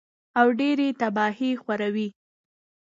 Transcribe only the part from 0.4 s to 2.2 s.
ډېرې تباهۍ خوروي